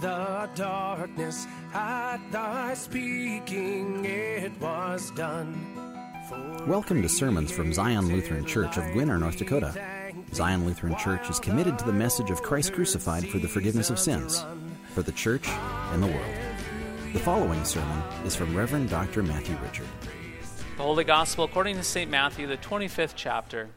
[0.00, 5.54] the darkness, at thy speaking it was done.
[6.66, 9.74] Welcome to sermons from Zion Lutheran Church of Gwinner, North Dakota.
[10.32, 13.98] Zion Lutheran Church is committed to the message of Christ crucified for the forgiveness of
[13.98, 14.42] sins,
[14.94, 16.34] for the church and the world.
[17.12, 19.22] The following sermon is from Reverend Dr.
[19.22, 19.88] Matthew Richard.
[20.76, 22.10] The Holy Gospel according to St.
[22.10, 23.68] Matthew, the 25th chapter.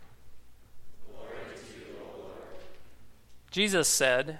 [3.52, 4.40] Jesus said,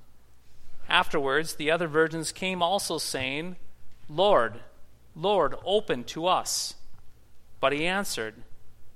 [0.91, 3.55] Afterwards, the other virgins came also, saying,
[4.09, 4.59] Lord,
[5.15, 6.73] Lord, open to us.
[7.61, 8.35] But he answered,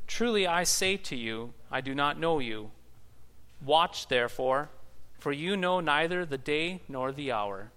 [0.05, 2.71] Truly I say to you, I do not know you.
[3.66, 4.67] Watch therefore,
[5.19, 7.71] for you know neither the day nor the hour.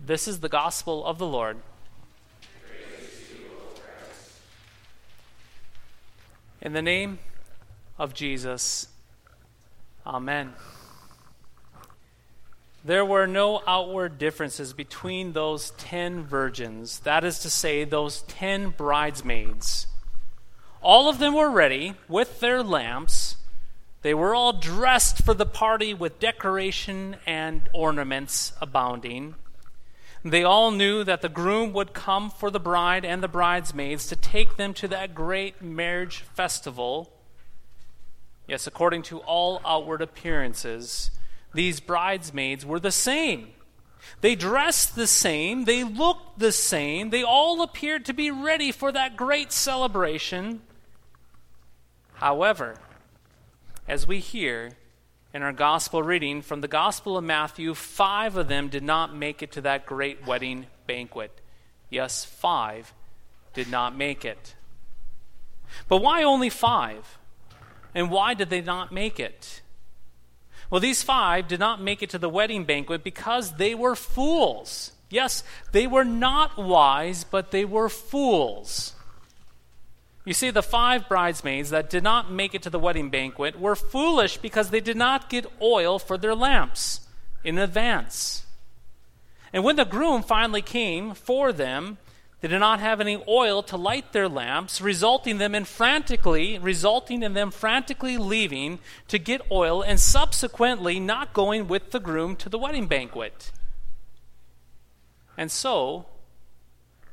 [0.00, 1.58] This is the gospel of the Lord.
[6.62, 7.18] In the name
[7.98, 8.88] of Jesus,
[10.06, 10.54] Amen.
[12.86, 18.68] There were no outward differences between those ten virgins, that is to say, those ten
[18.68, 19.86] bridesmaids.
[20.82, 23.36] All of them were ready with their lamps.
[24.02, 29.36] They were all dressed for the party with decoration and ornaments abounding.
[30.22, 34.16] They all knew that the groom would come for the bride and the bridesmaids to
[34.16, 37.10] take them to that great marriage festival.
[38.46, 41.10] Yes, according to all outward appearances,
[41.54, 43.48] these bridesmaids were the same.
[44.20, 48.92] They dressed the same, they looked the same, they all appeared to be ready for
[48.92, 50.60] that great celebration.
[52.14, 52.76] However,
[53.88, 54.72] as we hear,
[55.34, 59.42] in our gospel reading from the Gospel of Matthew, five of them did not make
[59.42, 61.40] it to that great wedding banquet.
[61.90, 62.94] Yes, five
[63.52, 64.54] did not make it.
[65.88, 67.18] But why only five?
[67.94, 69.60] And why did they not make it?
[70.74, 74.90] Well, these five did not make it to the wedding banquet because they were fools.
[75.08, 78.92] Yes, they were not wise, but they were fools.
[80.24, 83.76] You see, the five bridesmaids that did not make it to the wedding banquet were
[83.76, 87.02] foolish because they did not get oil for their lamps
[87.44, 88.44] in advance.
[89.52, 91.98] And when the groom finally came for them,
[92.44, 97.22] they did not have any oil to light their lamps, resulting them in frantically, resulting
[97.22, 102.50] in them frantically leaving to get oil and subsequently not going with the groom to
[102.50, 103.50] the wedding banquet.
[105.38, 106.04] And so,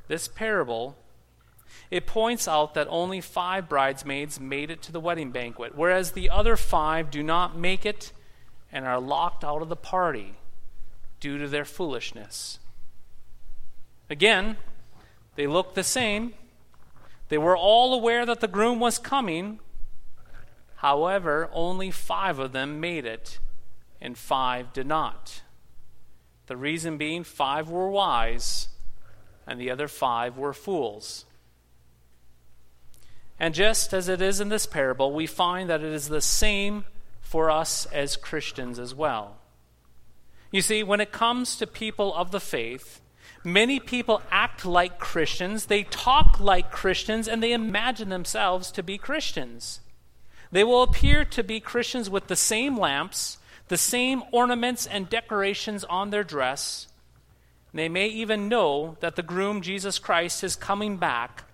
[0.09, 0.97] this parable
[1.89, 6.29] it points out that only five bridesmaids made it to the wedding banquet, whereas the
[6.29, 8.11] other five do not make it
[8.69, 10.33] and are locked out of the party
[11.21, 12.59] due to their foolishness.
[14.09, 14.57] Again,
[15.35, 16.33] they looked the same.
[17.29, 19.59] They were all aware that the groom was coming.
[20.77, 23.39] However, only five of them made it,
[24.01, 25.41] and five did not.
[26.47, 28.67] The reason being, five were wise,
[29.47, 31.25] and the other five were fools.
[33.39, 36.85] And just as it is in this parable, we find that it is the same
[37.21, 39.37] for us as Christians as well.
[40.51, 43.01] You see, when it comes to people of the faith,
[43.43, 48.97] many people act like Christians, they talk like Christians, and they imagine themselves to be
[48.97, 49.79] Christians.
[50.51, 55.83] They will appear to be Christians with the same lamps, the same ornaments and decorations
[55.85, 56.87] on their dress.
[57.73, 61.45] They may even know that the groom, Jesus Christ, is coming back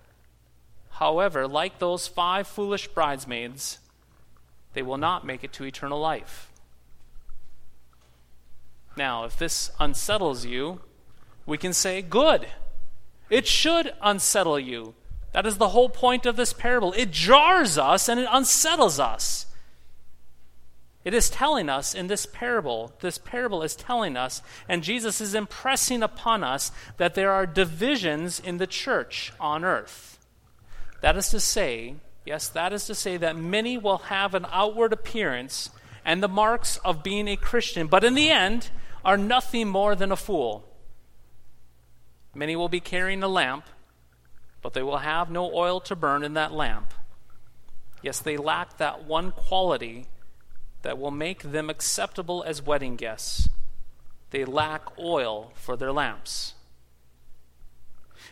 [0.98, 3.78] However, like those five foolish bridesmaids,
[4.72, 6.50] they will not make it to eternal life.
[8.96, 10.80] Now, if this unsettles you,
[11.48, 12.46] we can say, Good.
[13.30, 14.94] It should unsettle you.
[15.32, 16.94] That is the whole point of this parable.
[16.94, 19.46] It jars us and it unsettles us.
[21.04, 25.34] It is telling us in this parable, this parable is telling us, and Jesus is
[25.34, 30.18] impressing upon us that there are divisions in the church on earth.
[31.00, 31.94] That is to say,
[32.26, 35.70] yes, that is to say that many will have an outward appearance
[36.04, 38.70] and the marks of being a Christian, but in the end
[39.04, 40.67] are nothing more than a fool.
[42.38, 43.64] Many will be carrying a lamp,
[44.62, 46.94] but they will have no oil to burn in that lamp.
[48.00, 50.06] Yes, they lack that one quality
[50.82, 53.48] that will make them acceptable as wedding guests.
[54.30, 56.54] They lack oil for their lamps.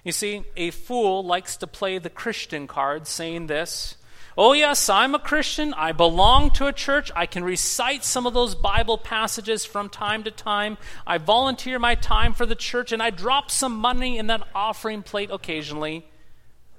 [0.05, 3.97] You see, a fool likes to play the Christian card, saying this
[4.39, 5.73] Oh, yes, I'm a Christian.
[5.73, 7.11] I belong to a church.
[7.17, 10.77] I can recite some of those Bible passages from time to time.
[11.07, 15.03] I volunteer my time for the church, and I drop some money in that offering
[15.03, 16.07] plate occasionally.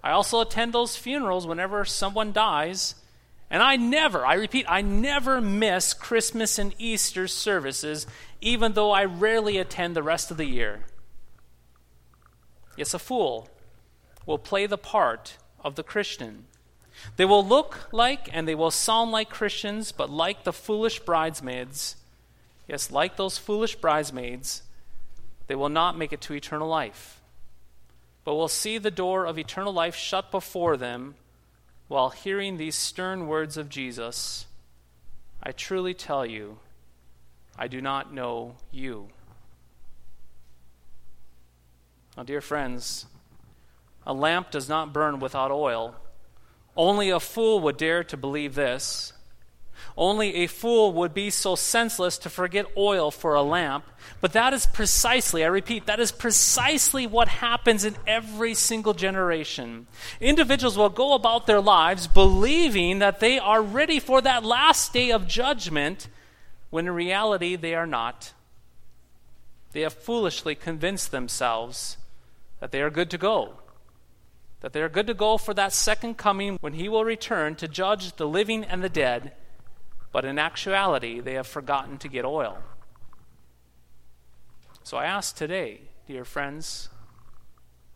[0.04, 2.94] I also attend those funerals whenever someone dies.
[3.50, 8.06] And I never, I repeat, I never miss Christmas and Easter services,
[8.40, 10.82] even though I rarely attend the rest of the year.
[12.76, 13.50] Yes, a fool
[14.28, 16.46] will play the part of the Christian.
[17.16, 21.96] They will look like and they will sound like Christians, but like the foolish bridesmaids,
[22.68, 24.64] yes, like those foolish bridesmaids,
[25.48, 27.22] they will not make it to eternal life,
[28.24, 31.16] but will see the door of eternal life shut before them
[31.88, 34.46] while hearing these stern words of Jesus
[35.42, 36.58] I truly tell you,
[37.58, 39.10] I do not know you.
[42.18, 43.06] Now, dear friends,
[44.06, 45.96] a lamp does not burn without oil.
[46.78, 49.12] Only a fool would dare to believe this.
[49.98, 53.84] Only a fool would be so senseless to forget oil for a lamp.
[54.22, 59.88] But that is precisely, I repeat, that is precisely what happens in every single generation.
[60.22, 65.12] Individuals will go about their lives believing that they are ready for that last day
[65.12, 66.08] of judgment,
[66.70, 68.34] when in reality they are not.
[69.72, 71.98] They have foolishly convinced themselves
[72.60, 73.56] that they are good to go
[74.62, 77.68] that they are good to go for that second coming when he will return to
[77.68, 79.34] judge the living and the dead
[80.12, 82.58] but in actuality, they have forgotten to get oil.
[84.84, 86.90] So I ask today, dear friends,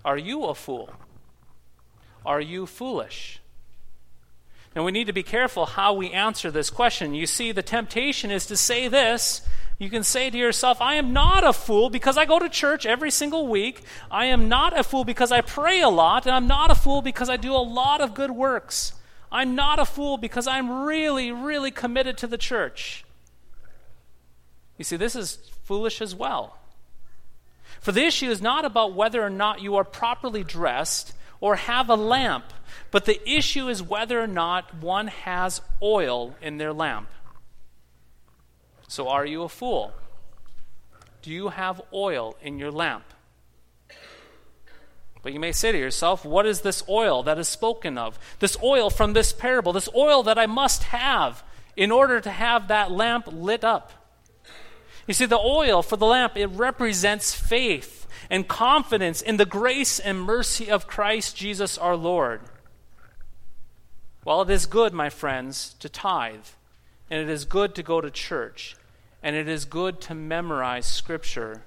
[0.03, 0.91] are you a fool?
[2.25, 3.39] Are you foolish?
[4.75, 7.13] And we need to be careful how we answer this question.
[7.13, 9.41] You see, the temptation is to say this.
[9.81, 12.85] You can say to yourself, I am not a fool because I go to church
[12.85, 13.81] every single week.
[14.11, 16.27] I am not a fool because I pray a lot.
[16.27, 18.93] And I'm not a fool because I do a lot of good works.
[19.31, 23.05] I'm not a fool because I'm really, really committed to the church.
[24.77, 26.59] You see, this is foolish as well.
[27.79, 31.89] For the issue is not about whether or not you are properly dressed or have
[31.89, 32.45] a lamp,
[32.91, 37.09] but the issue is whether or not one has oil in their lamp.
[38.91, 39.93] So, are you a fool?
[41.21, 43.05] Do you have oil in your lamp?
[45.23, 48.19] But you may say to yourself, what is this oil that is spoken of?
[48.39, 51.41] This oil from this parable, this oil that I must have
[51.77, 53.93] in order to have that lamp lit up.
[55.07, 59.99] You see, the oil for the lamp, it represents faith and confidence in the grace
[59.99, 62.41] and mercy of Christ Jesus our Lord.
[64.25, 66.47] While it is good, my friends, to tithe,
[67.09, 68.75] and it is good to go to church,
[69.23, 71.63] and it is good to memorize Scripture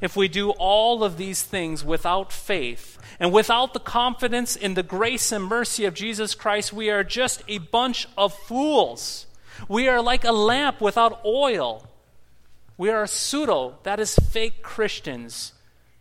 [0.00, 4.82] if we do all of these things without faith and without the confidence in the
[4.82, 9.26] grace and mercy of Jesus Christ, we are just a bunch of fools.
[9.68, 11.88] We are like a lamp without oil.
[12.76, 15.54] We are pseudo, that is fake Christians,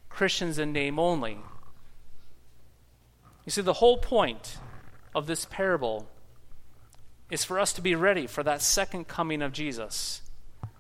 [0.10, 1.40] Christians in name only.
[3.46, 4.58] You see, the whole point
[5.14, 6.10] of this parable
[7.32, 10.22] is for us to be ready for that second coming of Jesus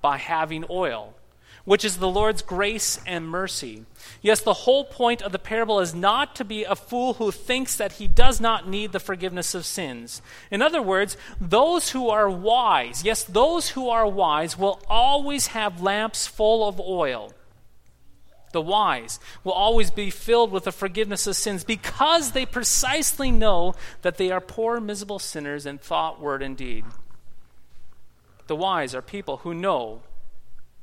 [0.06, 1.16] by having oil
[1.64, 3.86] which is the Lord's grace and mercy.
[4.22, 7.76] Yes, the whole point of the parable is not to be a fool who thinks
[7.76, 10.22] that he does not need the forgiveness of sins.
[10.52, 15.82] In other words, those who are wise, yes, those who are wise will always have
[15.82, 17.34] lamps full of oil.
[18.54, 23.74] The wise will always be filled with the forgiveness of sins because they precisely know
[24.04, 26.86] that they are poor, miserable sinners in thought, word, and deed.
[28.48, 30.02] The wise are people who know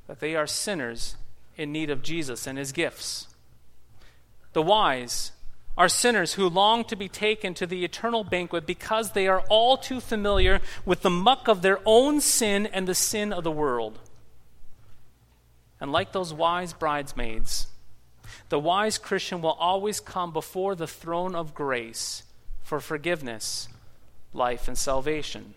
[0.07, 1.16] that they are sinners
[1.57, 3.28] in need of Jesus and his gifts.
[4.52, 5.33] The wise
[5.76, 9.76] are sinners who long to be taken to the eternal banquet because they are all
[9.76, 13.99] too familiar with the muck of their own sin and the sin of the world.
[15.81, 17.69] And like those wise bridesmaids,
[18.50, 22.23] the wise Christian will always come before the throne of grace
[22.62, 23.69] for forgiveness,
[24.35, 25.54] life, and salvation.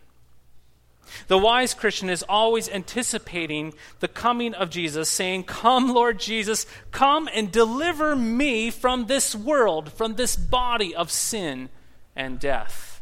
[1.28, 7.30] The wise Christian is always anticipating the coming of Jesus, saying, Come, Lord Jesus, come
[7.34, 11.70] and deliver me from this world, from this body of sin
[12.16, 13.02] and death.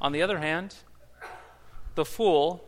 [0.00, 0.74] On the other hand,
[1.94, 2.64] the fool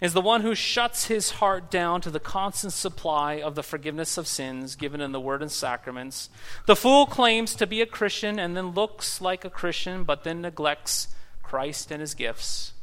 [0.00, 4.16] is the one who shuts his heart down to the constant supply of the forgiveness
[4.16, 6.30] of sins given in the Word and sacraments.
[6.66, 10.40] The fool claims to be a Christian and then looks like a Christian, but then
[10.40, 11.08] neglects
[11.50, 12.74] Christ and his gifts.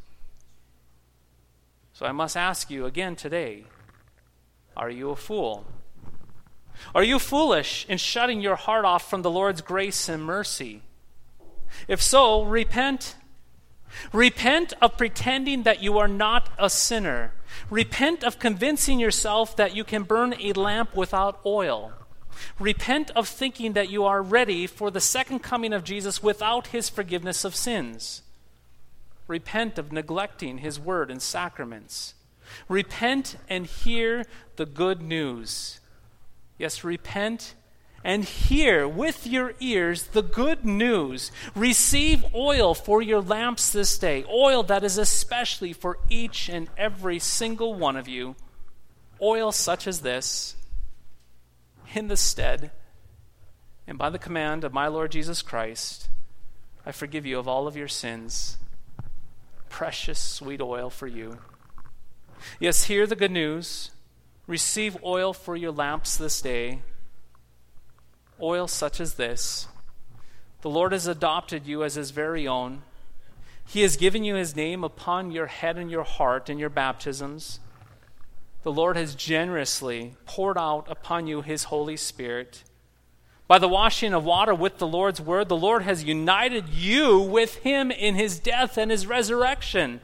[1.93, 3.63] So I must ask you again today
[4.75, 5.65] are you a fool?
[6.93, 10.81] Are you foolish in shutting your heart off from the Lord's grace and mercy?
[11.88, 13.15] If so, repent.
[14.12, 17.31] Repent of pretending that you are not a sinner.
[17.69, 21.93] Repent of convincing yourself that you can burn a lamp without oil.
[22.59, 26.89] Repent of thinking that you are ready for the second coming of Jesus without his
[26.89, 28.24] forgiveness of sins.
[29.27, 32.13] Repent of neglecting his word and sacraments.
[32.69, 35.79] Repent and hear the good news.
[36.57, 37.53] Yes, repent
[38.03, 41.31] and hear with your ears the good news.
[41.55, 47.19] Receive oil for your lamps this day, oil that is especially for each and every
[47.19, 48.36] single one of you.
[49.22, 50.55] Oil such as this,
[51.93, 52.72] in the stead
[53.88, 56.10] and by the command of my Lord Jesus Christ,
[56.86, 58.57] I forgive you of all of your sins
[59.69, 61.39] precious sweet oil for you.
[62.59, 63.91] Yes, hear the good news.
[64.47, 66.81] Receive oil for your lamps this day.
[68.41, 69.67] Oil such as this.
[70.62, 72.83] The Lord has adopted you as his very own.
[73.65, 77.59] He has given you his name upon your head and your heart in your baptisms.
[78.63, 82.63] The Lord has generously poured out upon you his Holy Spirit.
[83.48, 87.56] By the washing of water with the Lord's word, the Lord has united you with
[87.58, 90.01] him in his death and his resurrection.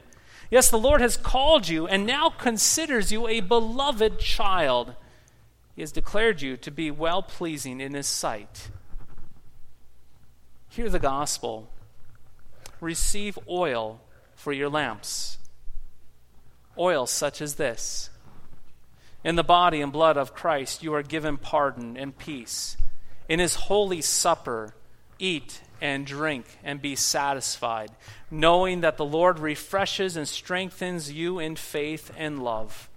[0.50, 4.94] Yes, the Lord has called you and now considers you a beloved child.
[5.76, 8.70] He has declared you to be well pleasing in his sight.
[10.70, 11.70] Hear the gospel.
[12.80, 14.00] Receive oil
[14.34, 15.36] for your lamps.
[16.78, 18.08] Oil such as this.
[19.22, 22.76] In the body and blood of Christ, you are given pardon and peace
[23.28, 24.74] in his holy supper,
[25.18, 27.90] eat and drink and be satisfied,
[28.30, 32.88] knowing that the Lord refreshes and strengthens you in faith and love.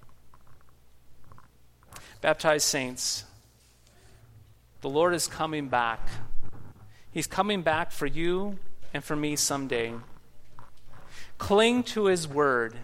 [2.22, 3.26] Baptized saints,
[4.82, 6.08] the Lord is coming back.
[7.12, 8.58] He's coming back for you
[8.94, 9.94] and for me someday.
[11.38, 12.76] Cling to his word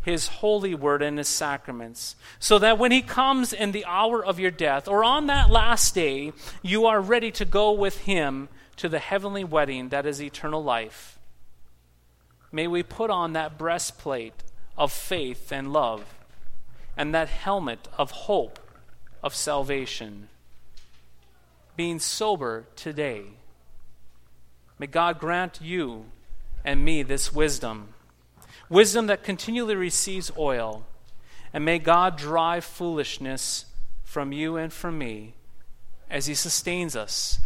[0.00, 4.38] his holy word and his sacraments, so that when he comes in the hour of
[4.38, 8.88] your death or on that last day, you are ready to go with him to
[8.88, 11.18] the heavenly wedding that is eternal life.
[12.50, 14.44] May we put on that breastplate
[14.76, 16.14] of faith and love
[16.96, 18.58] and that helmet of hope
[19.22, 20.28] of salvation.
[21.76, 23.24] Being sober today.
[24.78, 26.06] May God grant you
[26.64, 27.88] and me this wisdom
[28.68, 30.86] wisdom that continually receives oil.
[31.52, 33.64] And may God drive foolishness
[34.04, 35.34] from you and from me
[36.10, 37.38] as He sustains us